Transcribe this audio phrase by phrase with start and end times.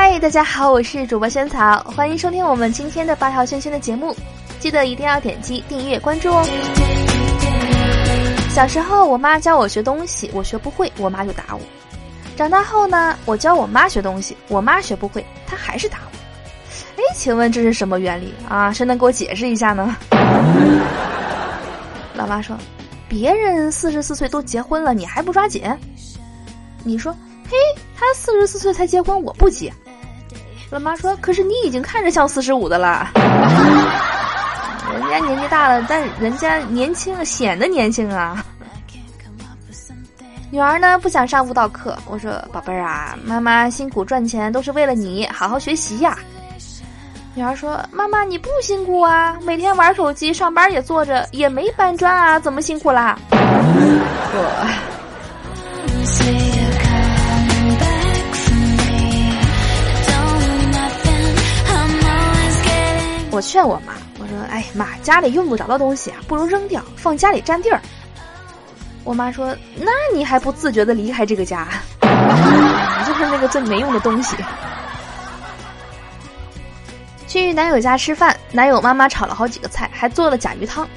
[0.00, 4.14] 嗨，大家好，我是主播萱草，欢迎收听我们今天的八条轩轩的节目。
[4.60, 6.40] 记得一定要点击订阅关注哦。
[8.48, 11.60] 小时候，我妈教我学东西，我学不会，我妈就打我。
[12.36, 16.18] 长大后呢，我教我妈学东西，我妈学不会，她还是打我。
[16.96, 18.72] 哎，请问这是什么原理啊？
[18.72, 19.96] 谁能给我解释一下呢？
[22.14, 22.56] 老妈说
[23.10, 25.60] ：“别人四十四岁都结婚了，你还不抓紧？”
[26.84, 27.12] 你说
[27.50, 27.56] ：“嘿，
[27.98, 29.72] 他四十四岁才结婚，我不急。”
[30.70, 33.10] 老妈说：“可是你已经看着像四十五的了，
[34.92, 38.44] 人家年纪大了，但人家年轻，显得年轻啊。”
[40.50, 46.18] 女儿呢不想上舞蹈课，我说：“宝贝儿啊，妈妈辛苦赚钱都是为了你，好好学习呀。”
[47.34, 54.68] 女儿说：“妈妈你不辛苦啊，每天玩手机，上班也坐着，也没搬砖啊，怎么辛苦啦？” 我。
[63.30, 67.80] 我劝我妈，我说：“哎妈，家里用不着的东西啊，不如扔掉，放家里占地儿。”
[69.04, 71.68] 我妈说：“那你还不自觉的离开这个家？
[72.02, 72.08] 你
[73.06, 74.36] 就是那个最没用的东西。”
[77.28, 80.88] 去男友家吃饭，男友妈妈炒了好几个菜，还做了甲鱼汤。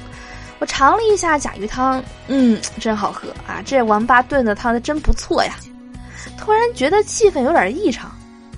[0.58, 3.60] 我尝了一下甲鱼汤，嗯，真好喝啊！
[3.64, 5.54] 这王八炖的汤真不错呀。
[6.38, 8.10] 突然觉得气氛有点异常。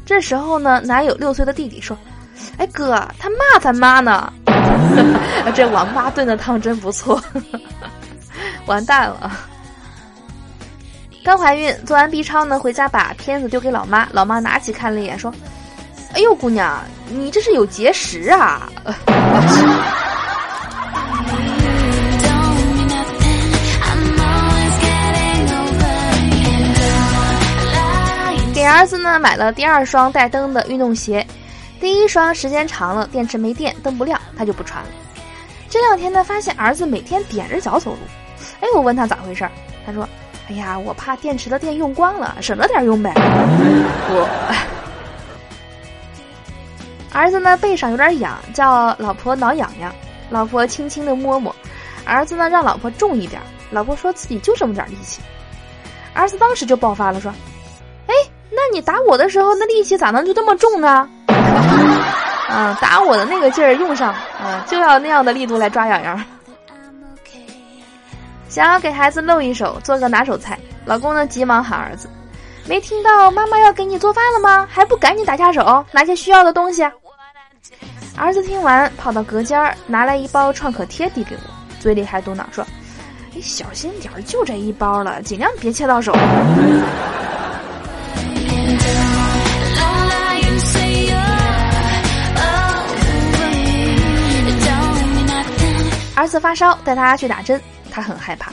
[0.06, 1.98] 这时候呢，男友六岁的弟弟说。
[2.58, 4.32] 哎哥，他骂咱妈呢！
[5.54, 7.22] 这王八炖的汤真不错，
[8.66, 9.30] 完蛋了。
[11.24, 15.32] 刚怀孕，做完 B 超呢，回家把片子丢给老妈，老妈拿起看了一眼，说
[16.14, 18.68] ：“哎呦，姑娘，你这是有结石啊！”
[28.54, 31.26] 给儿子呢买了第二双带灯的运动鞋。
[31.80, 34.88] 第一双时间长了，电池没电，灯不亮，他就不穿了。
[35.68, 37.98] 这两天呢，发现儿子每天踮着脚走路。
[38.60, 39.50] 哎，我问他咋回事儿，
[39.84, 40.08] 他说
[40.48, 44.28] ：“哎呀，我怕电池的电用光了，省着点用呗。”我
[47.12, 49.92] 儿子呢背上有点痒，叫老婆挠痒痒，
[50.30, 51.54] 老婆轻轻的摸摸。
[52.04, 55.20] 儿子呢让老婆重一点，老婆说自己就这么点力气。
[56.12, 57.32] 儿子当时就爆发了，说
[58.06, 58.14] ：“哎，
[58.50, 61.08] 那你打我的时候，那力气咋能就这么重呢？”
[62.48, 66.24] 啊， 打我的那个劲儿用上，啊，就要那样的力度来抓痒痒。
[68.48, 72.08] 想要给孩子露一手，做个拿手菜，老公呢急忙喊儿子
[72.68, 74.68] ：“没听到妈妈要给你做饭了吗？
[74.70, 76.88] 还不赶紧打下手，拿些需要的东西。”
[78.16, 81.40] 儿子听完，跑到隔间儿拿来一包创可贴递给我，
[81.80, 82.64] 嘴里还嘟囔说
[83.34, 86.14] ：“你小心点儿，就这一包了，尽量别切到手。”
[96.34, 97.60] 次发烧，带他去打针，
[97.92, 98.52] 他很害怕。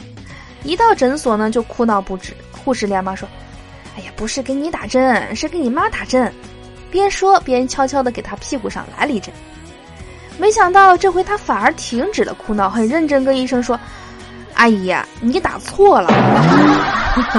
[0.63, 2.31] 一到诊所呢，就哭闹不止。
[2.63, 3.27] 护士连忙说
[3.97, 6.31] ：“哎呀，不是给你打针，是给你妈打针。”
[6.91, 9.33] 边说边悄悄的给他屁股上来了一针。
[10.37, 13.79] 没想到这回他反而停止了哭闹，很认真跟医生说
[14.53, 16.13] ：“阿姨呀，你打错了，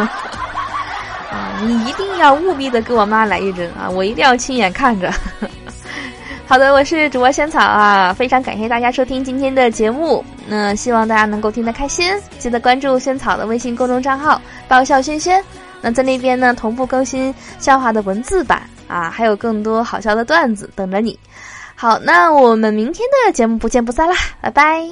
[1.31, 5.09] 啊，你一定要务必的给我妈来一针啊，我一定要亲眼看着。”
[6.53, 10.23] 好的，我是主播萱草啊，非常感谢大家收听今天的节目。
[10.47, 15.43] 那希望大家能够听得开心，记得关注萱草的微信公众账号“爆笑萱萱”。
[15.81, 21.19] 那在那边呢，同步更新笑话的文字版啊，还有更多好笑的段子等着你。
[21.75, 24.87] 好，那我们明天的节目不见不散啦，拜拜。